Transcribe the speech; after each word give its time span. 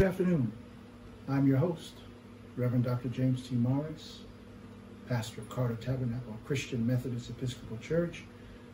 Good 0.00 0.08
afternoon. 0.08 0.50
I'm 1.28 1.46
your 1.46 1.58
host, 1.58 1.92
Reverend 2.56 2.84
Dr. 2.84 3.10
James 3.10 3.46
T. 3.46 3.54
Morris, 3.54 4.20
pastor 5.10 5.42
of 5.42 5.50
Carter 5.50 5.74
Tabernacle 5.74 6.38
Christian 6.46 6.86
Methodist 6.86 7.28
Episcopal 7.28 7.76
Church 7.82 8.24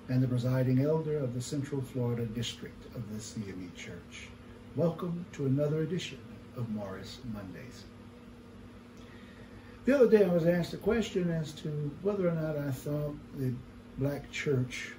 and 0.08 0.22
the 0.22 0.28
presiding 0.28 0.82
elder 0.82 1.18
of 1.18 1.34
the 1.34 1.40
Central 1.40 1.82
Florida 1.82 2.26
District 2.26 2.80
of 2.94 3.12
the 3.12 3.18
CME 3.18 3.74
Church. 3.74 4.28
Welcome 4.76 5.26
to 5.32 5.46
another 5.46 5.80
edition 5.80 6.20
of 6.56 6.70
Morris 6.70 7.18
Mondays. 7.34 7.82
The 9.84 9.96
other 9.96 10.08
day 10.08 10.24
I 10.26 10.32
was 10.32 10.46
asked 10.46 10.74
a 10.74 10.76
question 10.76 11.28
as 11.28 11.50
to 11.54 11.90
whether 12.02 12.28
or 12.28 12.36
not 12.36 12.56
I 12.56 12.70
thought 12.70 13.16
the 13.36 13.52
black 13.98 14.30
church 14.30 14.92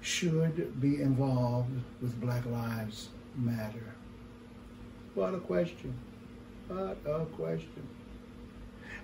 should 0.00 0.80
be 0.80 1.02
involved 1.02 1.68
with 2.00 2.18
Black 2.18 2.46
Lives 2.46 3.10
Matter. 3.36 3.94
What 5.14 5.34
a 5.34 5.38
question. 5.38 5.94
What 6.68 6.98
a 7.06 7.24
question. 7.36 7.86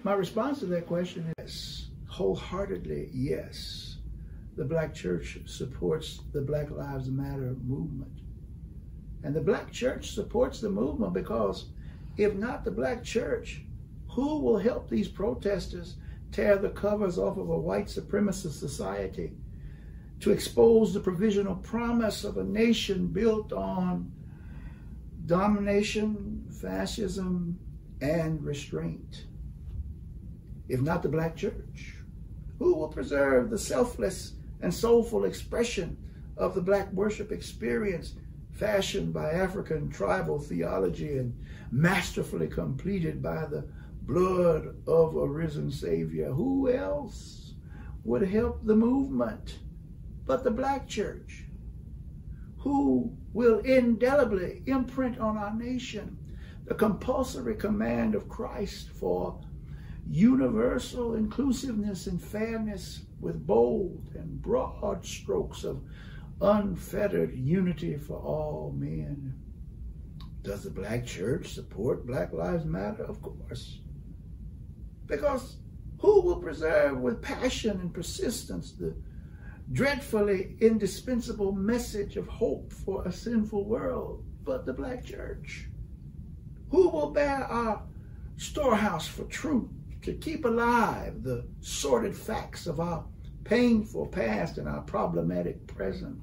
My 0.02 0.14
response 0.14 0.59
to 0.60 0.66
that 0.66 0.87
question 0.87 1.32
is 1.38 1.88
wholeheartedly 2.09 3.10
yes. 3.12 3.98
The 4.56 4.65
black 4.65 4.92
church 4.92 5.38
supports 5.46 6.20
the 6.32 6.41
Black 6.41 6.70
Lives 6.70 7.09
Matter 7.09 7.54
movement. 7.65 8.20
And 9.23 9.34
the 9.34 9.41
black 9.41 9.70
church 9.70 10.12
supports 10.12 10.60
the 10.60 10.70
movement 10.70 11.12
because 11.12 11.66
if 12.16 12.34
not 12.34 12.65
the 12.65 12.70
black 12.70 13.04
church, 13.04 13.62
who 14.09 14.40
will 14.40 14.59
help 14.59 14.88
these 14.88 15.09
protesters 15.09 15.96
tear 16.32 16.57
the 16.57 16.70
covers 16.70 17.18
off 17.18 17.37
of 17.37 17.51
a 17.51 17.59
white 17.59 17.87
supremacist 17.87 18.59
society 18.59 19.32
to 20.20 20.32
expose 20.32 20.92
the 20.92 21.01
provisional 21.01 21.57
promise 21.57 22.24
of 22.24 22.37
a 22.37 22.45
nation 22.45 23.07
built 23.07 23.52
on 23.52 24.10
domination, 25.26 26.46
fascism, 26.60 27.59
and 28.01 28.43
restraint? 28.45 29.26
If 30.68 30.80
not 30.80 31.02
the 31.02 31.09
black 31.09 31.37
church, 31.37 31.96
who 32.59 32.74
will 32.74 32.88
preserve 32.88 33.51
the 33.51 33.59
selfless 33.59 34.35
and 34.60 34.73
soulful 34.73 35.24
expression 35.24 35.96
of 36.37 36.54
the 36.54 36.60
black 36.60 36.93
worship 36.93 37.32
experience 37.32 38.15
fashioned 38.52 39.13
by 39.13 39.30
African 39.30 39.91
tribal 39.91 40.38
theology 40.38 41.16
and 41.16 41.35
masterfully 41.71 42.46
completed 42.46 43.23
by 43.23 43.46
the 43.46 43.66
blood 44.02 44.76
of 44.87 45.16
a 45.16 45.26
risen 45.26 45.71
Savior. 45.71 46.30
Who 46.30 46.71
else 46.71 47.54
would 48.04 48.23
help 48.23 48.65
the 48.65 48.76
movement 48.76 49.59
but 50.26 50.45
the 50.45 50.51
black 50.51 50.88
church? 50.88 51.45
Who 52.61 53.16
will 53.33 53.59
indelibly 53.61 54.63
imprint 54.66 55.19
on 55.19 55.37
our 55.37 55.55
nation 55.55 56.19
the 56.65 56.75
compulsory 56.75 57.57
command 57.57 58.15
of 58.15 58.29
Christ 58.29 58.91
for 58.91 59.41
universal 60.09 61.15
inclusiveness 61.15 62.07
and 62.07 62.21
fairness 62.21 63.03
with 63.21 63.47
bold 63.47 64.11
and 64.15 64.41
broad 64.43 65.05
strokes 65.05 65.65
of 65.65 65.83
unfettered 66.41 67.37
unity 67.37 67.97
for 67.97 68.19
all 68.19 68.75
men. 68.77 69.34
Does 70.43 70.65
the 70.65 70.71
black 70.71 71.05
church 71.05 71.53
support 71.55 72.06
Black 72.06 72.33
Lives 72.33 72.65
Matter? 72.65 73.05
Of 73.05 73.21
course. 73.21 73.81
Because 75.06 75.56
who 75.99 76.22
will 76.22 76.41
preserve 76.41 76.99
with 76.99 77.21
passion 77.21 77.81
and 77.81 77.93
persistence 77.93 78.72
the 78.72 78.94
dreadfully 79.72 80.56
indispensable 80.60 81.53
message 81.53 82.16
of 82.16 82.26
hope 82.26 82.72
for 82.72 83.06
a 83.06 83.12
sinful 83.12 83.64
world 83.64 84.25
but 84.44 84.66
the 84.66 84.72
black 84.72 85.04
church? 85.04 85.69
Who 86.70 86.88
will 86.88 87.10
bear 87.10 87.44
our 87.44 87.82
storehouse 88.36 89.06
for 89.06 89.25
truth 89.25 89.69
to 90.03 90.14
keep 90.14 90.44
alive 90.44 91.22
the 91.22 91.47
sordid 91.60 92.16
facts 92.16 92.66
of 92.66 92.81
our 92.81 93.04
painful 93.44 94.06
past 94.06 94.58
and 94.58 94.69
our 94.69 94.82
problematic 94.82 95.66
present? 95.66 96.19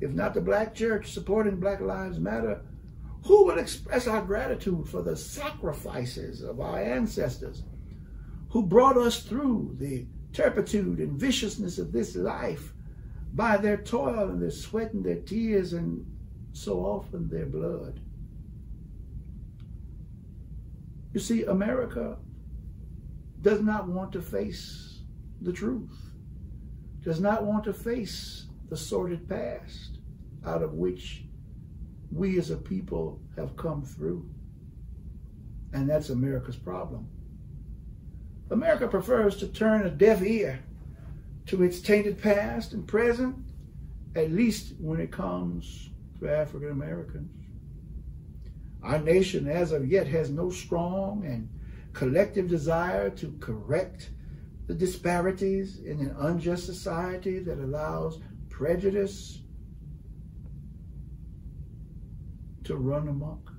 If 0.00 0.12
not 0.12 0.34
the 0.34 0.40
black 0.40 0.74
church 0.74 1.12
supporting 1.12 1.58
Black 1.58 1.80
Lives 1.80 2.18
Matter, 2.18 2.60
who 3.24 3.46
will 3.46 3.58
express 3.58 4.06
our 4.06 4.22
gratitude 4.22 4.86
for 4.88 5.02
the 5.02 5.16
sacrifices 5.16 6.42
of 6.42 6.60
our 6.60 6.78
ancestors 6.78 7.62
who 8.50 8.62
brought 8.62 8.96
us 8.96 9.22
through 9.22 9.74
the 9.80 10.06
turpitude 10.36 10.98
and 10.98 11.18
viciousness 11.18 11.78
of 11.78 11.92
this 11.92 12.14
life 12.14 12.74
by 13.32 13.56
their 13.56 13.78
toil 13.78 14.28
and 14.28 14.42
their 14.42 14.50
sweat 14.50 14.92
and 14.92 15.04
their 15.04 15.20
tears 15.20 15.72
and 15.72 16.04
so 16.52 16.80
often 16.80 17.28
their 17.28 17.46
blood? 17.46 18.00
You 21.14 21.20
see, 21.20 21.44
America 21.44 22.18
does 23.40 23.62
not 23.62 23.88
want 23.88 24.12
to 24.12 24.20
face 24.20 25.00
the 25.40 25.52
truth, 25.52 26.10
does 27.02 27.20
not 27.20 27.44
want 27.44 27.64
to 27.64 27.72
face 27.72 28.46
the 28.68 28.76
sordid 28.76 29.26
past 29.26 30.00
out 30.44 30.62
of 30.62 30.74
which 30.74 31.24
we 32.10 32.38
as 32.38 32.50
a 32.50 32.56
people 32.56 33.20
have 33.36 33.56
come 33.56 33.82
through. 33.82 34.28
And 35.72 35.88
that's 35.88 36.10
America's 36.10 36.56
problem. 36.56 37.08
America 38.50 38.86
prefers 38.86 39.36
to 39.36 39.48
turn 39.48 39.86
a 39.86 39.90
deaf 39.90 40.22
ear 40.22 40.60
to 41.46 41.62
its 41.62 41.80
tainted 41.80 42.20
past 42.20 42.72
and 42.72 42.86
present, 42.86 43.36
at 44.14 44.30
least 44.30 44.74
when 44.78 45.00
it 45.00 45.10
comes 45.10 45.90
to 46.18 46.28
African 46.28 46.70
Americans. 46.70 47.30
Our 48.82 48.98
nation, 48.98 49.48
as 49.48 49.72
of 49.72 49.86
yet, 49.86 50.06
has 50.06 50.30
no 50.30 50.50
strong 50.50 51.24
and 51.24 51.48
collective 51.92 52.48
desire 52.48 53.10
to 53.10 53.36
correct 53.40 54.10
the 54.66 54.74
disparities 54.74 55.80
in 55.80 56.00
an 56.00 56.14
unjust 56.18 56.66
society 56.66 57.38
that 57.40 57.58
allows 57.58 58.20
prejudice 58.48 59.40
to 62.64 62.76
run 62.76 63.08
amok. 63.08 63.52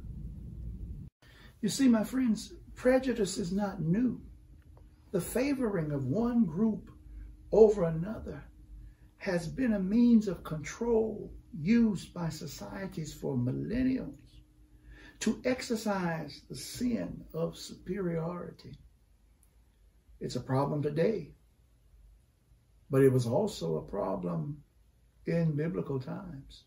You 1.61 1.69
see, 1.69 1.87
my 1.87 2.03
friends, 2.03 2.53
prejudice 2.75 3.37
is 3.37 3.51
not 3.51 3.81
new. 3.81 4.21
The 5.11 5.21
favoring 5.21 5.91
of 5.91 6.05
one 6.05 6.45
group 6.45 6.91
over 7.51 7.83
another 7.83 8.43
has 9.17 9.47
been 9.47 9.73
a 9.73 9.79
means 9.79 10.27
of 10.27 10.43
control 10.43 11.31
used 11.53 12.13
by 12.13 12.29
societies 12.29 13.13
for 13.13 13.37
millennia 13.37 14.07
to 15.19 15.41
exercise 15.45 16.41
the 16.49 16.55
sin 16.55 17.23
of 17.33 17.57
superiority. 17.57 18.77
It's 20.19 20.35
a 20.35 20.41
problem 20.41 20.81
today, 20.81 21.31
but 22.89 23.01
it 23.01 23.11
was 23.11 23.25
also 23.25 23.77
a 23.77 23.89
problem 23.89 24.63
in 25.25 25.55
biblical 25.55 25.99
times. 25.99 26.65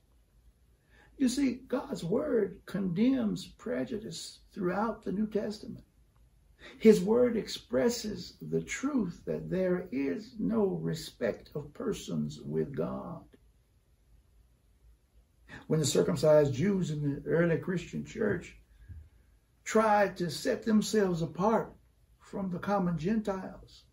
You 1.19 1.29
see, 1.29 1.61
God's 1.69 2.03
word 2.03 2.61
condemns 2.67 3.47
prejudice 3.47 4.41
throughout 4.53 5.05
the 5.05 5.13
New 5.13 5.27
Testament. 5.27 5.85
His 6.79 7.01
word 7.01 7.37
expresses 7.37 8.35
the 8.41 8.63
truth 8.63 9.23
that 9.27 9.51
there 9.51 9.89
is 9.93 10.35
no 10.39 10.67
respect 10.67 11.51
of 11.55 11.73
persons 11.75 12.41
with 12.41 12.75
God. 12.75 13.25
When 15.67 15.81
the 15.81 15.87
circumcised 15.87 16.55
Jews 16.55 16.91
in 16.91 17.03
the 17.03 17.29
early 17.29 17.59
Christian 17.59 18.05
church 18.05 18.57
tried 19.65 20.17
to 20.17 20.31
set 20.31 20.65
themselves 20.65 21.23
apart 21.23 21.73
from 22.19 22.51
the 22.51 22.59
common 22.59 22.99
Gentiles, 22.99 23.85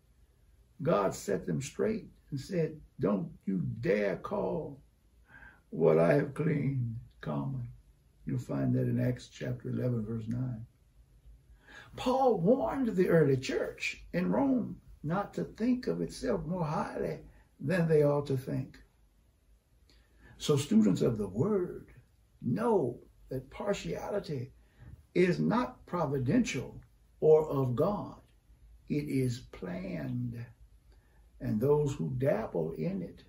God 0.82 1.14
set 1.14 1.46
them 1.46 1.60
straight 1.60 2.08
and 2.30 2.40
said, 2.40 2.80
Don't 3.00 3.30
you 3.46 3.62
dare 3.80 4.16
call 4.16 4.80
what 5.70 5.98
I 5.98 6.14
have 6.14 6.34
cleaned 6.34 6.96
common. 7.20 7.68
You'll 8.26 8.38
find 8.38 8.74
that 8.74 8.82
in 8.82 9.00
Acts 9.00 9.28
chapter 9.28 9.70
11, 9.70 10.04
verse 10.04 10.24
9. 10.28 10.66
Paul 11.98 12.38
warned 12.38 12.94
the 12.94 13.08
early 13.08 13.36
church 13.36 14.04
in 14.12 14.30
Rome 14.30 14.80
not 15.02 15.34
to 15.34 15.42
think 15.42 15.88
of 15.88 16.00
itself 16.00 16.46
more 16.46 16.64
highly 16.64 17.18
than 17.58 17.88
they 17.88 18.04
ought 18.04 18.28
to 18.28 18.36
think. 18.36 18.78
So, 20.38 20.56
students 20.56 21.02
of 21.02 21.18
the 21.18 21.26
word 21.26 21.88
know 22.40 23.00
that 23.30 23.50
partiality 23.50 24.52
is 25.12 25.40
not 25.40 25.84
providential 25.86 26.80
or 27.18 27.48
of 27.48 27.74
God, 27.74 28.20
it 28.88 29.08
is 29.08 29.40
planned. 29.50 30.46
And 31.40 31.60
those 31.60 31.94
who 31.94 32.14
dabble 32.16 32.74
in 32.74 33.02
it 33.02 33.24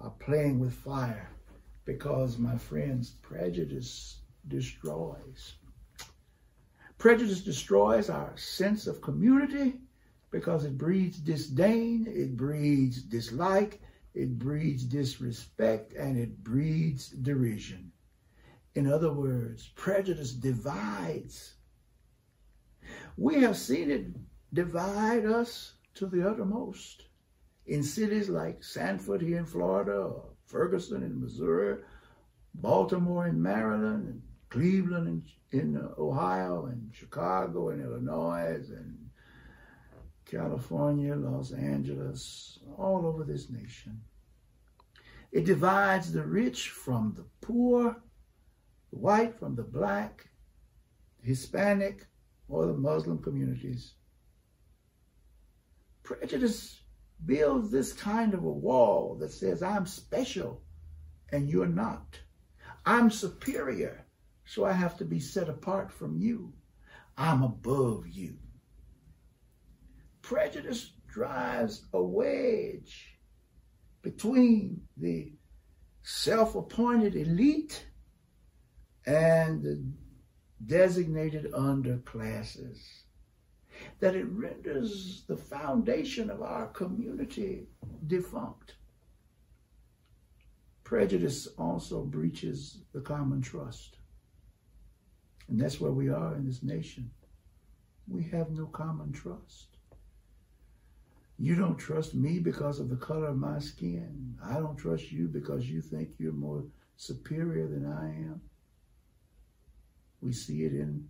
are 0.00 0.10
playing 0.18 0.58
with 0.58 0.74
fire 0.74 1.30
because, 1.84 2.38
my 2.38 2.58
friends, 2.58 3.12
prejudice 3.22 4.22
destroys. 4.48 5.54
Prejudice 7.00 7.40
destroys 7.40 8.10
our 8.10 8.36
sense 8.36 8.86
of 8.86 9.00
community 9.00 9.80
because 10.30 10.66
it 10.66 10.76
breeds 10.76 11.16
disdain, 11.16 12.06
it 12.06 12.36
breeds 12.36 13.00
dislike, 13.00 13.80
it 14.12 14.38
breeds 14.38 14.84
disrespect, 14.84 15.94
and 15.94 16.18
it 16.18 16.44
breeds 16.44 17.08
derision. 17.08 17.90
In 18.74 18.86
other 18.86 19.14
words, 19.14 19.70
prejudice 19.76 20.32
divides. 20.32 21.54
We 23.16 23.36
have 23.40 23.56
seen 23.56 23.90
it 23.90 24.08
divide 24.52 25.24
us 25.24 25.72
to 25.94 26.06
the 26.06 26.28
uttermost 26.28 27.06
in 27.64 27.82
cities 27.82 28.28
like 28.28 28.62
Sanford 28.62 29.22
here 29.22 29.38
in 29.38 29.46
Florida, 29.46 29.92
or 29.92 30.24
Ferguson 30.44 31.02
in 31.02 31.18
Missouri, 31.18 31.78
Baltimore 32.52 33.26
in 33.26 33.40
Maryland, 33.40 34.06
and 34.06 34.22
Cleveland 34.50 35.30
in, 35.52 35.60
in 35.60 35.76
uh, 35.76 35.88
Ohio, 35.98 36.66
and 36.66 36.90
Chicago 36.92 37.70
in 37.70 37.80
Illinois, 37.80 38.68
and 38.70 39.10
California, 40.24 41.14
Los 41.14 41.52
Angeles, 41.52 42.58
all 42.76 43.06
over 43.06 43.24
this 43.24 43.48
nation. 43.50 44.00
It 45.32 45.44
divides 45.44 46.12
the 46.12 46.24
rich 46.24 46.70
from 46.70 47.14
the 47.16 47.24
poor, 47.40 47.96
the 48.92 48.98
white 48.98 49.38
from 49.38 49.54
the 49.54 49.62
black, 49.62 50.28
the 51.20 51.28
Hispanic, 51.28 52.06
or 52.48 52.66
the 52.66 52.74
Muslim 52.74 53.18
communities. 53.18 53.94
Prejudice 56.02 56.80
builds 57.24 57.70
this 57.70 57.92
kind 57.92 58.34
of 58.34 58.42
a 58.42 58.50
wall 58.50 59.16
that 59.20 59.32
says, 59.32 59.62
I'm 59.62 59.86
special 59.86 60.62
and 61.30 61.48
you're 61.48 61.66
not. 61.66 62.18
I'm 62.84 63.10
superior, 63.10 64.06
so 64.44 64.64
I 64.64 64.72
have 64.72 64.96
to 64.98 65.04
be 65.04 65.20
set 65.20 65.48
apart 65.48 65.90
from 65.92 66.16
you. 66.16 66.52
I'm 67.16 67.42
above 67.42 68.08
you. 68.08 68.36
Prejudice 70.22 70.92
drives 71.08 71.86
a 71.92 72.02
wedge 72.02 73.18
between 74.02 74.82
the 74.96 75.32
self 76.02 76.54
appointed 76.54 77.16
elite 77.16 77.86
and 79.06 79.62
the 79.62 79.84
designated 80.66 81.52
underclasses 81.52 82.78
that 83.98 84.14
it 84.14 84.26
renders 84.28 85.24
the 85.26 85.36
foundation 85.36 86.30
of 86.30 86.42
our 86.42 86.66
community 86.68 87.66
defunct. 88.06 88.74
Prejudice 90.84 91.46
also 91.58 92.02
breaches 92.02 92.82
the 92.92 93.00
common 93.00 93.40
trust. 93.40 93.99
And 95.50 95.60
that's 95.60 95.80
where 95.80 95.90
we 95.90 96.08
are 96.08 96.36
in 96.36 96.46
this 96.46 96.62
nation. 96.62 97.10
We 98.06 98.22
have 98.30 98.50
no 98.50 98.66
common 98.66 99.12
trust. 99.12 99.66
You 101.38 101.56
don't 101.56 101.76
trust 101.76 102.14
me 102.14 102.38
because 102.38 102.78
of 102.78 102.88
the 102.88 102.96
color 102.96 103.26
of 103.26 103.36
my 103.36 103.58
skin. 103.58 104.36
I 104.44 104.54
don't 104.54 104.76
trust 104.76 105.10
you 105.10 105.26
because 105.26 105.68
you 105.68 105.80
think 105.80 106.10
you're 106.18 106.32
more 106.32 106.64
superior 106.96 107.66
than 107.66 107.84
I 107.84 108.04
am. 108.04 108.40
We 110.20 110.32
see 110.32 110.64
it 110.64 110.72
in 110.72 111.08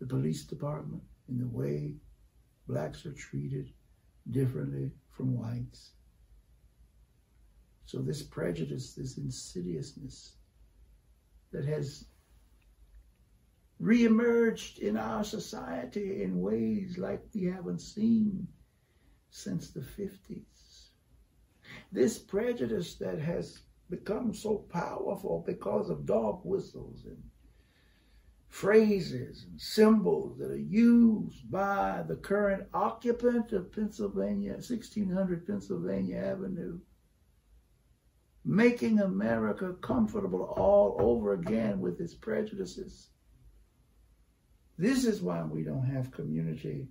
the 0.00 0.06
police 0.06 0.44
department 0.44 1.02
in 1.28 1.38
the 1.38 1.48
way 1.48 1.92
blacks 2.68 3.04
are 3.04 3.12
treated 3.12 3.72
differently 4.30 4.92
from 5.10 5.36
whites. 5.36 5.90
So 7.84 7.98
this 7.98 8.22
prejudice, 8.22 8.94
this 8.94 9.18
insidiousness 9.18 10.36
that 11.52 11.64
has 11.66 12.04
reemerged 13.80 14.78
in 14.78 14.96
our 14.96 15.22
society 15.24 16.22
in 16.22 16.40
ways 16.40 16.98
like 16.98 17.22
we 17.34 17.44
haven't 17.44 17.80
seen 17.80 18.46
since 19.30 19.70
the 19.70 19.80
50s. 19.80 20.88
This 21.92 22.18
prejudice 22.18 22.96
that 22.96 23.18
has 23.18 23.60
become 23.88 24.34
so 24.34 24.56
powerful 24.70 25.42
because 25.46 25.88
of 25.90 26.06
dog 26.06 26.40
whistles 26.44 27.04
and 27.06 27.22
phrases 28.48 29.44
and 29.48 29.60
symbols 29.60 30.38
that 30.38 30.50
are 30.50 30.56
used 30.56 31.50
by 31.50 32.02
the 32.08 32.16
current 32.16 32.66
occupant 32.74 33.52
of 33.52 33.72
Pennsylvania, 33.72 34.52
1600 34.52 35.46
Pennsylvania 35.46 36.16
Avenue, 36.18 36.80
making 38.44 39.00
America 39.00 39.74
comfortable 39.82 40.44
all 40.56 40.96
over 40.98 41.34
again 41.34 41.80
with 41.80 42.00
its 42.00 42.14
prejudices. 42.14 43.10
This 44.78 45.04
is 45.04 45.20
why 45.20 45.42
we 45.42 45.64
don't 45.64 45.86
have 45.86 46.12
community 46.12 46.86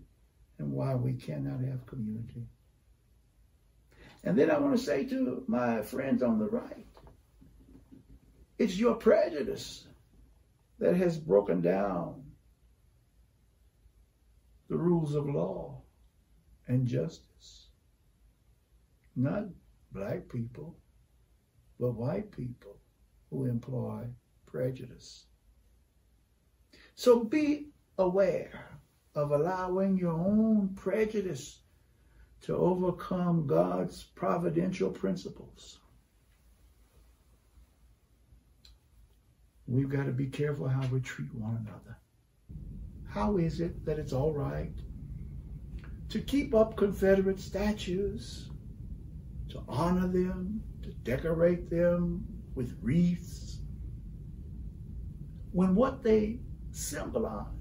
and 0.60 0.72
why 0.72 0.94
we 0.95 1.13
cannot 1.13 1.62
have 1.62 1.86
community. 1.86 2.44
And 4.25 4.38
then 4.38 4.51
I 4.51 4.60
want 4.60 4.78
to 4.78 4.84
say 4.84 5.06
to 5.06 5.45
my 5.48 5.81
friends 5.81 6.22
on 6.22 6.38
the 6.38 6.50
right, 6.50 6.86
it's 8.60 8.78
your 8.78 8.95
prejudice 8.95 9.88
that 10.80 10.98
has 10.98 11.18
broken 11.18 11.62
down 11.62 12.24
the 14.69 14.78
rules 14.78 15.16
of 15.16 15.30
law 15.30 15.81
and 16.68 16.88
justice. 16.88 17.68
Not 19.16 19.45
black 19.94 20.28
people, 20.28 20.75
but 21.80 21.92
white 21.92 22.31
people 22.31 22.78
who 23.30 23.45
employ 23.45 24.07
prejudice. 24.45 25.25
So 26.95 27.24
be 27.24 27.68
aware 27.97 28.79
of 29.15 29.31
allowing 29.31 29.97
your 29.97 30.13
own 30.13 30.69
prejudice 30.75 31.59
to 32.41 32.55
overcome 32.55 33.47
God's 33.47 34.03
providential 34.03 34.91
principles. 34.91 35.79
We've 39.67 39.89
got 39.89 40.05
to 40.05 40.11
be 40.11 40.27
careful 40.27 40.67
how 40.67 40.85
we 40.88 41.01
treat 41.01 41.33
one 41.33 41.65
another. 41.65 41.97
How 43.09 43.38
is 43.38 43.59
it 43.59 43.83
that 43.85 44.00
it's 44.00 44.13
all 44.13 44.33
right 44.33 44.73
to 46.09 46.19
keep 46.21 46.55
up 46.55 46.77
Confederate 46.77 47.39
statues, 47.39 48.50
to 49.50 49.61
honor 49.67 50.07
them, 50.07 50.63
to 50.83 50.89
decorate 51.03 51.69
them 51.69 52.25
with 52.55 52.77
wreaths, 52.81 53.59
when 55.51 55.75
what 55.75 56.01
they 56.01 56.39
symbolize 56.71 57.56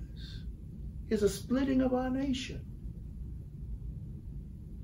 is 1.08 1.22
a 1.22 1.28
splitting 1.28 1.80
of 1.80 1.94
our 1.94 2.10
nation? 2.10 2.60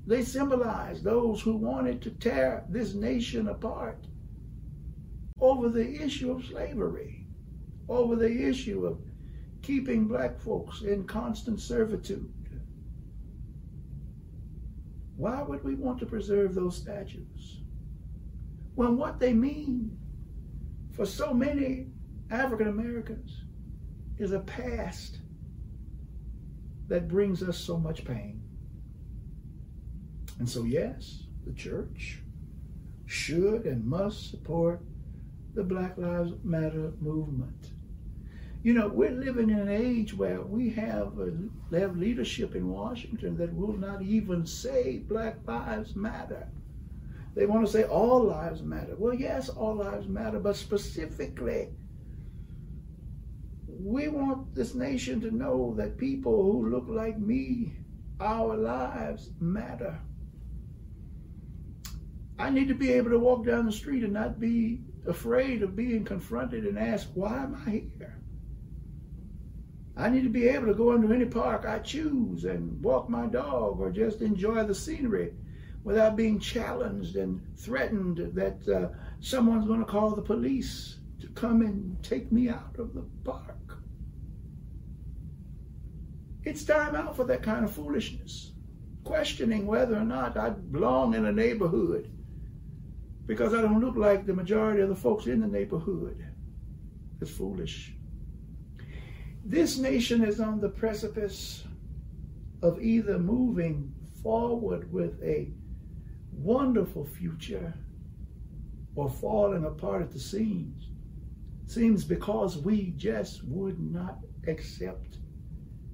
They 0.05 0.23
symbolize 0.23 1.01
those 1.01 1.41
who 1.41 1.55
wanted 1.55 2.01
to 2.01 2.11
tear 2.11 2.65
this 2.69 2.93
nation 2.93 3.47
apart 3.47 4.05
over 5.39 5.69
the 5.69 6.01
issue 6.03 6.31
of 6.31 6.45
slavery, 6.45 7.25
over 7.87 8.15
the 8.15 8.47
issue 8.47 8.85
of 8.85 8.99
keeping 9.61 10.07
black 10.07 10.39
folks 10.39 10.81
in 10.81 11.05
constant 11.05 11.59
servitude. 11.59 12.31
Why 15.15 15.41
would 15.41 15.63
we 15.63 15.75
want 15.75 15.99
to 15.99 16.05
preserve 16.05 16.53
those 16.53 16.75
statues? 16.77 17.61
When 18.75 18.97
what 18.97 19.19
they 19.19 19.33
mean 19.33 19.97
for 20.91 21.05
so 21.05 21.33
many 21.33 21.87
African 22.29 22.67
Americans 22.67 23.45
is 24.17 24.31
a 24.31 24.39
past 24.39 25.19
that 26.87 27.07
brings 27.07 27.41
us 27.41 27.57
so 27.57 27.77
much 27.77 28.05
pain. 28.05 28.41
And 30.39 30.49
so, 30.49 30.63
yes, 30.63 31.23
the 31.45 31.53
church 31.53 32.19
should 33.05 33.65
and 33.65 33.85
must 33.85 34.31
support 34.31 34.81
the 35.53 35.63
Black 35.63 35.97
Lives 35.97 36.33
Matter 36.43 36.93
movement. 36.99 37.71
You 38.63 38.73
know, 38.73 38.87
we're 38.87 39.11
living 39.11 39.49
in 39.49 39.59
an 39.59 39.69
age 39.69 40.13
where 40.13 40.41
we 40.41 40.69
have, 40.71 41.19
a, 41.19 41.33
have 41.77 41.97
leadership 41.97 42.55
in 42.55 42.69
Washington 42.69 43.37
that 43.37 43.53
will 43.53 43.73
not 43.73 44.01
even 44.01 44.45
say 44.45 44.99
Black 44.99 45.37
Lives 45.45 45.95
Matter. 45.95 46.47
They 47.35 47.45
want 47.45 47.65
to 47.65 47.71
say 47.71 47.83
all 47.83 48.23
lives 48.23 48.61
matter. 48.61 48.95
Well, 48.97 49.15
yes, 49.15 49.49
all 49.49 49.75
lives 49.75 50.07
matter, 50.07 50.39
but 50.39 50.55
specifically, 50.55 51.69
we 53.79 54.07
want 54.07 54.53
this 54.55 54.75
nation 54.75 55.21
to 55.21 55.31
know 55.31 55.73
that 55.77 55.97
people 55.97 56.51
who 56.51 56.69
look 56.69 56.85
like 56.87 57.17
me, 57.17 57.73
our 58.19 58.55
lives 58.55 59.31
matter. 59.39 59.99
I 62.39 62.49
need 62.49 62.67
to 62.67 62.75
be 62.75 62.91
able 62.91 63.11
to 63.11 63.19
walk 63.19 63.45
down 63.45 63.65
the 63.65 63.71
street 63.71 64.03
and 64.03 64.13
not 64.13 64.39
be 64.39 64.81
afraid 65.07 65.63
of 65.63 65.75
being 65.75 66.03
confronted 66.03 66.65
and 66.65 66.79
asked, 66.79 67.09
why 67.13 67.43
am 67.43 67.61
I 67.65 67.83
here? 67.97 68.19
I 69.95 70.09
need 70.09 70.23
to 70.23 70.29
be 70.29 70.47
able 70.47 70.67
to 70.67 70.73
go 70.73 70.93
into 70.93 71.13
any 71.13 71.25
park 71.25 71.65
I 71.65 71.79
choose 71.79 72.45
and 72.45 72.81
walk 72.81 73.09
my 73.09 73.27
dog 73.27 73.79
or 73.79 73.91
just 73.91 74.21
enjoy 74.21 74.63
the 74.63 74.73
scenery 74.73 75.33
without 75.83 76.15
being 76.15 76.39
challenged 76.39 77.15
and 77.15 77.41
threatened 77.57 78.17
that 78.33 78.67
uh, 78.67 78.87
someone's 79.19 79.67
going 79.67 79.79
to 79.81 79.85
call 79.85 80.15
the 80.15 80.21
police 80.21 80.97
to 81.19 81.27
come 81.29 81.61
and 81.61 82.01
take 82.03 82.31
me 82.31 82.49
out 82.49 82.75
of 82.79 82.93
the 82.93 83.03
park. 83.23 83.57
It's 86.45 86.65
time 86.65 86.95
out 86.95 87.15
for 87.15 87.23
that 87.25 87.41
kind 87.41 87.63
of 87.63 87.71
foolishness. 87.71 88.51
Questioning 89.03 89.65
whether 89.65 89.95
or 89.95 90.03
not 90.03 90.37
I 90.37 90.49
belong 90.49 91.13
in 91.13 91.25
a 91.25 91.31
neighborhood 91.31 92.09
because 93.25 93.53
I 93.53 93.61
don't 93.61 93.79
look 93.79 93.95
like 93.95 94.25
the 94.25 94.33
majority 94.33 94.81
of 94.81 94.89
the 94.89 94.95
folks 94.95 95.27
in 95.27 95.39
the 95.39 95.47
neighborhood. 95.47 96.25
It's 97.21 97.31
foolish. 97.31 97.93
This 99.45 99.77
nation 99.77 100.23
is 100.23 100.39
on 100.39 100.59
the 100.59 100.69
precipice 100.69 101.63
of 102.61 102.81
either 102.81 103.19
moving 103.19 103.93
forward 104.21 104.91
with 104.91 105.21
a 105.23 105.49
wonderful 106.31 107.05
future 107.05 107.73
or 108.95 109.09
falling 109.09 109.65
apart 109.65 110.01
at 110.01 110.11
the 110.11 110.19
seams. 110.19 110.89
Seems 111.65 112.03
because 112.03 112.57
we 112.57 112.91
just 112.97 113.43
would 113.45 113.79
not 113.79 114.19
accept 114.47 115.17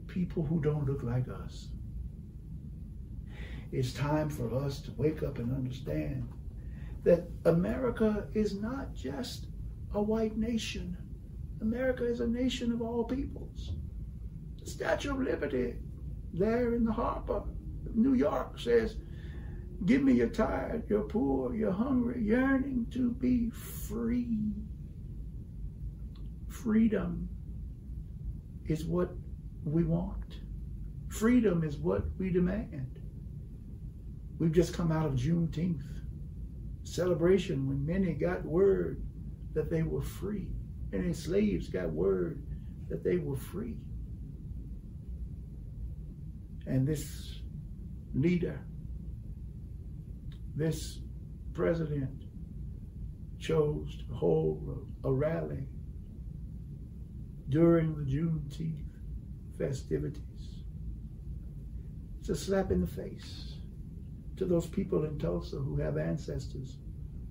people 0.09 0.43
who 0.43 0.59
don't 0.59 0.85
look 0.85 1.03
like 1.03 1.27
us. 1.29 1.69
It's 3.71 3.93
time 3.93 4.29
for 4.29 4.53
us 4.55 4.81
to 4.81 4.91
wake 4.97 5.23
up 5.23 5.37
and 5.37 5.55
understand 5.55 6.27
that 7.03 7.29
America 7.45 8.27
is 8.33 8.55
not 8.55 8.93
just 8.93 9.45
a 9.93 10.01
white 10.01 10.37
nation. 10.37 10.97
America 11.61 12.05
is 12.05 12.19
a 12.19 12.27
nation 12.27 12.71
of 12.71 12.81
all 12.81 13.03
peoples. 13.03 13.71
The 14.59 14.69
Statue 14.69 15.11
of 15.11 15.21
Liberty 15.21 15.75
there 16.33 16.73
in 16.73 16.83
the 16.83 16.91
harbor 16.91 17.37
of 17.37 17.47
New 17.95 18.13
York 18.13 18.59
says, 18.59 18.97
Give 19.85 20.03
me 20.03 20.13
your 20.13 20.27
tired, 20.27 20.89
your 20.89 21.03
poor, 21.03 21.55
your 21.55 21.71
hungry, 21.71 22.21
yearning 22.21 22.87
to 22.91 23.11
be 23.11 23.49
free. 23.51 24.37
Freedom 26.49 27.29
is 28.67 28.83
what 28.83 29.11
we 29.63 29.83
want. 29.83 30.37
Freedom 31.09 31.63
is 31.63 31.77
what 31.77 32.03
we 32.17 32.29
demand. 32.29 32.99
We've 34.37 34.51
just 34.51 34.73
come 34.73 34.91
out 34.91 35.05
of 35.05 35.13
Juneteenth 35.13 35.83
celebration 36.83 37.67
when 37.67 37.85
many 37.85 38.13
got 38.13 38.45
word 38.45 39.03
that 39.53 39.69
they 39.69 39.83
were 39.83 40.01
free. 40.01 40.47
Many 40.91 41.13
slaves 41.13 41.67
got 41.67 41.91
word 41.91 42.43
that 42.89 43.03
they 43.03 43.17
were 43.17 43.37
free. 43.37 43.75
And 46.65 46.87
this 46.87 47.39
leader, 48.13 48.59
this 50.55 50.99
president, 51.53 52.23
chose 53.39 53.97
to 53.97 54.13
hold 54.13 54.87
a 55.03 55.11
rally 55.11 55.67
during 57.49 57.95
the 57.95 58.03
Juneteenth 58.03 58.88
festivities. 59.59 60.63
It's 62.19 62.29
a 62.29 62.35
slap 62.35 62.71
in 62.71 62.81
the 62.81 62.87
face 62.87 63.57
to 64.37 64.45
those 64.45 64.65
people 64.65 65.03
in 65.03 65.19
Tulsa 65.19 65.57
who 65.57 65.77
have 65.77 65.97
ancestors 65.97 66.77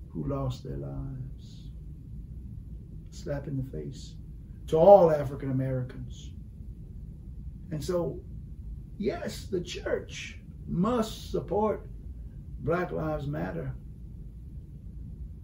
who 0.09 0.27
lost 0.27 0.63
their 0.63 0.77
lives. 0.77 1.69
Slap 3.09 3.47
in 3.47 3.57
the 3.57 3.77
face 3.77 4.13
to 4.67 4.77
all 4.77 5.11
African 5.11 5.51
Americans. 5.51 6.31
And 7.71 7.83
so, 7.83 8.19
yes, 8.97 9.45
the 9.45 9.61
church 9.61 10.37
must 10.67 11.31
support 11.31 11.87
Black 12.59 12.91
Lives 12.91 13.25
Matter 13.27 13.73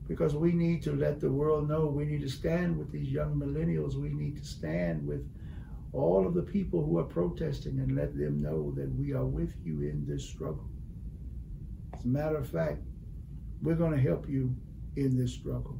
because 0.07 0.35
we 0.35 0.51
need 0.51 0.83
to 0.83 0.93
let 0.93 1.19
the 1.19 1.31
world 1.31 1.67
know 1.67 1.87
we 1.87 2.05
need 2.05 2.21
to 2.21 2.29
stand 2.29 2.77
with 2.77 2.91
these 2.91 3.09
young 3.09 3.35
millennials. 3.35 3.95
We 3.95 4.09
need 4.09 4.37
to 4.37 4.45
stand 4.45 5.05
with 5.07 5.27
all 5.95 6.27
of 6.27 6.33
the 6.33 6.41
people 6.41 6.83
who 6.83 6.97
are 6.97 7.03
protesting 7.03 7.79
and 7.79 7.95
let 7.95 8.17
them 8.17 8.41
know 8.41 8.73
that 8.75 8.93
we 8.95 9.13
are 9.13 9.25
with 9.25 9.53
you 9.63 9.81
in 9.81 10.05
this 10.05 10.27
struggle. 10.27 10.69
As 11.93 12.03
a 12.03 12.07
matter 12.07 12.37
of 12.37 12.49
fact, 12.49 12.81
we're 13.61 13.75
going 13.75 13.93
to 13.93 14.01
help 14.01 14.27
you 14.27 14.55
in 14.97 15.17
this 15.17 15.33
struggle 15.33 15.79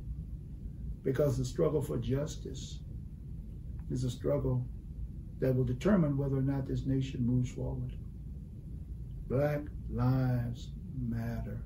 because 1.03 1.38
the 1.38 1.45
struggle 1.45 1.81
for 1.81 1.98
justice 1.98 2.79
is 3.91 4.03
a 4.03 4.10
struggle 4.10 4.65
that 5.39 5.53
will 5.53 5.65
determine 5.65 6.17
whether 6.17 6.38
or 6.38 6.41
not 6.41 6.65
this 6.65 6.86
nation 6.86 7.25
moves 7.25 7.51
forward. 7.51 7.91
Black 9.27 9.62
lives 9.91 10.69
matter. 10.98 11.62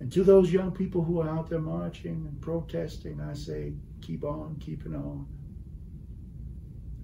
And 0.00 0.12
to 0.12 0.22
those 0.22 0.52
young 0.52 0.72
people 0.72 1.02
who 1.02 1.20
are 1.20 1.28
out 1.28 1.48
there 1.48 1.60
marching 1.60 2.26
and 2.28 2.40
protesting, 2.40 3.20
I 3.20 3.34
say, 3.34 3.72
keep 4.00 4.24
on 4.24 4.56
keeping 4.60 4.94
on. 4.94 5.26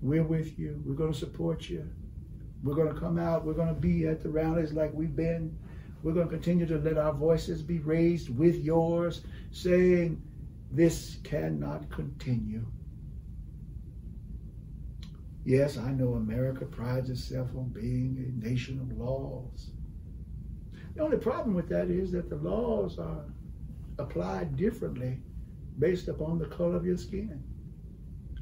We're 0.00 0.22
with 0.22 0.58
you. 0.58 0.80
We're 0.84 0.94
going 0.94 1.12
to 1.12 1.18
support 1.18 1.68
you. 1.68 1.88
We're 2.62 2.74
going 2.74 2.92
to 2.92 3.00
come 3.00 3.18
out. 3.18 3.44
We're 3.44 3.54
going 3.54 3.74
to 3.74 3.80
be 3.80 4.06
at 4.06 4.22
the 4.22 4.30
rallies 4.30 4.72
like 4.72 4.92
we've 4.92 5.14
been. 5.14 5.56
We're 6.02 6.12
going 6.12 6.28
to 6.28 6.32
continue 6.32 6.66
to 6.66 6.78
let 6.78 6.98
our 6.98 7.12
voices 7.12 7.62
be 7.62 7.78
raised 7.78 8.36
with 8.36 8.56
yours, 8.56 9.22
saying, 9.50 10.22
This 10.70 11.18
cannot 11.24 11.90
continue. 11.90 12.64
Yes, 15.44 15.78
I 15.78 15.92
know 15.92 16.14
America 16.14 16.66
prides 16.66 17.10
itself 17.10 17.48
on 17.56 17.68
being 17.70 18.22
a 18.42 18.46
nation 18.46 18.78
of 18.80 18.98
laws. 18.98 19.70
The 20.94 21.02
only 21.02 21.16
problem 21.16 21.54
with 21.54 21.68
that 21.70 21.90
is 21.90 22.12
that 22.12 22.28
the 22.28 22.36
laws 22.36 22.98
are 22.98 23.24
applied 23.98 24.56
differently 24.56 25.20
based 25.78 26.08
upon 26.08 26.38
the 26.38 26.46
color 26.46 26.76
of 26.76 26.84
your 26.84 26.96
skin. 26.96 27.42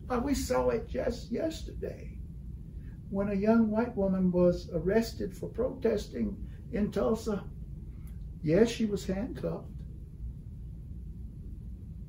But 0.06 0.24
we 0.24 0.34
saw 0.34 0.68
it 0.68 0.88
just 0.88 1.30
yesterday 1.30 2.16
when 3.10 3.28
a 3.28 3.34
young 3.34 3.70
white 3.70 3.96
woman 3.96 4.30
was 4.30 4.68
arrested 4.72 5.36
for 5.36 5.48
protesting 5.48 6.36
in 6.72 6.90
Tulsa, 6.90 7.44
yes, 8.42 8.68
she 8.68 8.84
was 8.84 9.06
handcuffed. 9.06 9.68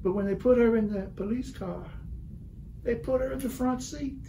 But 0.01 0.13
when 0.13 0.25
they 0.25 0.35
put 0.35 0.57
her 0.57 0.75
in 0.77 0.91
the 0.91 1.03
police 1.15 1.51
car, 1.51 1.85
they 2.83 2.95
put 2.95 3.21
her 3.21 3.33
in 3.33 3.39
the 3.39 3.49
front 3.49 3.83
seat. 3.83 4.23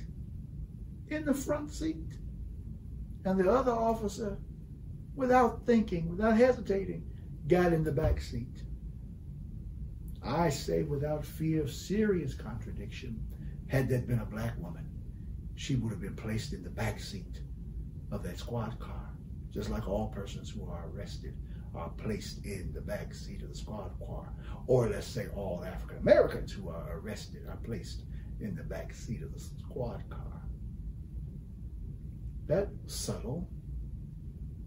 In 1.08 1.24
the 1.24 1.34
front 1.34 1.70
seat. 1.70 2.12
And 3.24 3.38
the 3.38 3.50
other 3.50 3.72
officer, 3.72 4.38
without 5.14 5.64
thinking, 5.66 6.08
without 6.10 6.36
hesitating, 6.36 7.06
got 7.46 7.72
in 7.72 7.84
the 7.84 7.92
back 7.92 8.20
seat. 8.20 8.62
I 10.22 10.50
say 10.50 10.82
without 10.82 11.24
fear 11.24 11.62
of 11.62 11.72
serious 11.72 12.34
contradiction, 12.34 13.24
had 13.68 13.88
that 13.90 14.06
been 14.06 14.20
a 14.20 14.26
black 14.26 14.58
woman, 14.58 14.88
she 15.54 15.76
would 15.76 15.90
have 15.90 16.00
been 16.00 16.16
placed 16.16 16.52
in 16.52 16.62
the 16.62 16.70
back 16.70 16.98
seat 16.98 17.40
of 18.10 18.22
that 18.22 18.38
squad 18.38 18.78
car, 18.80 19.10
just 19.52 19.70
like 19.70 19.86
all 19.86 20.08
persons 20.08 20.50
who 20.50 20.68
are 20.68 20.88
arrested 20.94 21.36
are 21.74 21.90
placed 21.90 22.44
in 22.44 22.72
the 22.74 22.80
back 22.80 23.14
seat 23.14 23.42
of 23.42 23.50
the 23.50 23.54
squad 23.54 23.90
car. 24.00 24.32
Or 24.66 24.88
let's 24.88 25.06
say 25.06 25.28
all 25.34 25.64
African 25.64 25.98
Americans 25.98 26.50
who 26.50 26.70
are 26.70 26.98
arrested 26.98 27.46
are 27.48 27.58
placed 27.58 28.04
in 28.40 28.54
the 28.54 28.62
back 28.62 28.94
seat 28.94 29.22
of 29.22 29.32
the 29.32 29.40
squad 29.40 30.02
car. 30.08 30.42
That 32.46 32.68
subtle, 32.86 33.48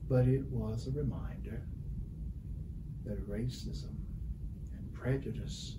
but 0.08 0.28
it 0.28 0.44
was 0.52 0.88
a 0.88 0.92
reminder 0.92 1.64
that 3.06 3.28
racism 3.28 3.96
and 4.78 4.94
prejudice 4.94 5.78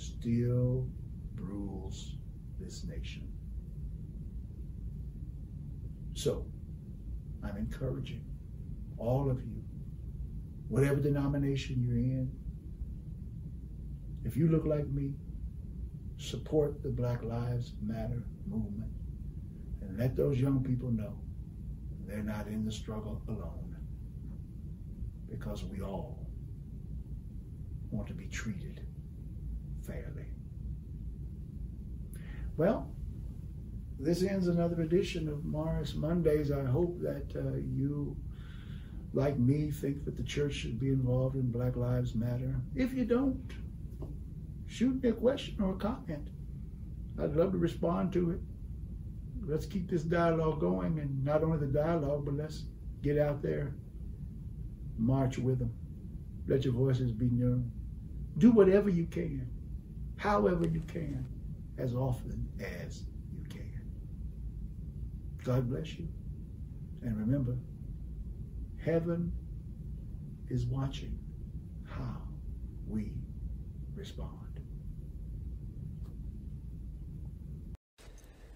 still 0.00 0.88
rules 1.36 2.16
this 2.58 2.84
nation. 2.84 3.30
So, 6.14 6.46
I'm 7.42 7.56
encouraging 7.56 8.24
all 8.98 9.30
of 9.30 9.40
you, 9.42 9.62
whatever 10.68 11.00
denomination 11.00 11.82
you're 11.82 11.96
in, 11.96 12.30
if 14.24 14.36
you 14.36 14.48
look 14.48 14.66
like 14.66 14.86
me, 14.88 15.14
support 16.18 16.82
the 16.82 16.90
Black 16.90 17.22
Lives 17.22 17.72
Matter 17.80 18.22
movement 18.46 18.90
and 19.80 19.98
let 19.98 20.16
those 20.16 20.38
young 20.38 20.62
people 20.62 20.90
know 20.90 21.18
they're 22.06 22.22
not 22.22 22.46
in 22.46 22.64
the 22.64 22.72
struggle 22.72 23.22
alone 23.28 23.76
because 25.30 25.64
we 25.64 25.80
all 25.80 26.26
want 27.90 28.06
to 28.08 28.14
be 28.14 28.26
treated 28.26 28.86
fairly. 29.90 30.26
Well, 32.56 32.90
this 33.98 34.22
ends 34.22 34.48
another 34.48 34.82
edition 34.82 35.28
of 35.28 35.44
Morris 35.44 35.94
Mondays. 35.94 36.50
I 36.50 36.64
hope 36.64 37.00
that 37.00 37.34
uh, 37.36 37.56
you, 37.56 38.16
like 39.12 39.38
me, 39.38 39.70
think 39.70 40.04
that 40.04 40.16
the 40.16 40.22
church 40.22 40.54
should 40.54 40.78
be 40.78 40.88
involved 40.88 41.36
in 41.36 41.50
Black 41.50 41.76
Lives 41.76 42.14
Matter. 42.14 42.54
If 42.74 42.94
you 42.94 43.04
don't, 43.04 43.42
shoot 44.66 45.02
me 45.02 45.10
a 45.10 45.12
question 45.12 45.56
or 45.60 45.72
a 45.72 45.78
comment. 45.78 46.28
I'd 47.20 47.36
love 47.36 47.52
to 47.52 47.58
respond 47.58 48.12
to 48.14 48.30
it. 48.30 48.40
Let's 49.46 49.66
keep 49.66 49.90
this 49.90 50.02
dialogue 50.02 50.60
going, 50.60 50.98
and 50.98 51.24
not 51.24 51.42
only 51.42 51.58
the 51.58 51.66
dialogue, 51.66 52.24
but 52.24 52.34
let's 52.34 52.64
get 53.02 53.18
out 53.18 53.42
there, 53.42 53.74
march 54.96 55.38
with 55.38 55.58
them. 55.58 55.72
Let 56.46 56.64
your 56.64 56.74
voices 56.74 57.10
be 57.10 57.30
known. 57.30 57.72
Do 58.38 58.50
whatever 58.52 58.88
you 58.88 59.06
can, 59.06 59.48
however 60.20 60.68
you 60.68 60.82
can 60.86 61.24
as 61.78 61.94
often 61.94 62.46
as 62.60 63.04
you 63.32 63.42
can. 63.48 63.90
God 65.42 65.70
bless 65.70 65.98
you. 65.98 66.06
And 67.02 67.16
remember, 67.16 67.56
heaven 68.84 69.32
is 70.50 70.66
watching 70.66 71.18
how 71.88 72.18
we 72.86 73.12
respond. 73.96 74.28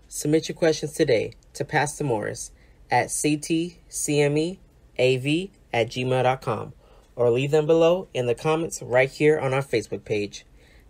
Submit 0.07 0.51
your 0.51 0.57
questions 0.57 0.93
today 0.93 1.33
to 1.55 1.65
Pastor 1.65 2.05
Morris 2.05 2.53
at 2.91 3.07
ctcmeav 3.09 4.59
at 5.73 5.89
gmail.com 5.89 6.73
or 7.17 7.31
leave 7.31 7.51
them 7.51 7.67
below 7.67 8.09
in 8.13 8.27
the 8.27 8.35
comments 8.35 8.83
right 8.83 9.11
here 9.11 9.39
on 9.39 9.55
our 9.55 9.63
Facebook 9.63 10.05
page. 10.05 10.45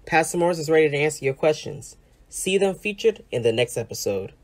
Pastor 0.07 0.37
Morris 0.37 0.59
is 0.59 0.69
ready 0.69 0.91
to 0.91 0.97
answer 0.97 1.25
your 1.25 1.33
questions. 1.35 1.97
See 2.29 2.59
them 2.59 2.75
featured 2.75 3.25
in 3.31 3.43
the 3.43 3.53
next 3.53 3.79
episode. 3.79 4.35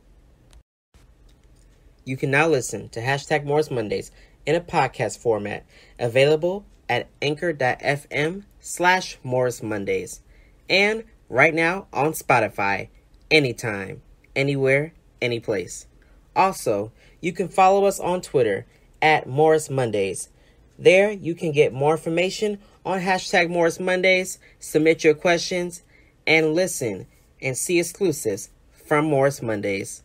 You 2.04 2.16
can 2.16 2.30
now 2.30 2.48
listen 2.48 2.88
to 2.90 3.00
hashtag 3.00 3.44
Morris 3.44 3.70
Mondays 3.70 4.10
in 4.46 4.54
a 4.54 4.60
podcast 4.60 5.18
format, 5.18 5.66
available 5.98 6.64
at 6.88 7.08
anchor.fm 7.20 8.44
slash 8.58 9.18
Morris 9.22 9.62
Mondays, 9.62 10.22
and 10.70 11.04
right 11.28 11.52
now 11.52 11.88
on 11.92 12.12
Spotify, 12.12 12.88
anytime, 13.30 14.00
anywhere, 14.34 14.94
anyplace. 15.20 15.86
Also, 16.34 16.90
you 17.20 17.32
can 17.32 17.48
follow 17.48 17.84
us 17.84 18.00
on 18.00 18.22
Twitter 18.22 18.64
at 19.02 19.28
Morris 19.28 19.68
Mondays. 19.68 20.30
There, 20.78 21.10
you 21.10 21.34
can 21.34 21.52
get 21.52 21.74
more 21.74 21.92
information 21.92 22.58
on 22.90 23.00
hashtag 23.00 23.48
Morris 23.48 23.78
Mondays, 23.78 24.40
submit 24.58 25.04
your 25.04 25.14
questions, 25.14 25.84
and 26.26 26.54
listen 26.54 27.06
and 27.40 27.56
see 27.56 27.78
exclusives 27.78 28.50
from 28.72 29.04
Morris 29.04 29.40
Mondays. 29.40 30.02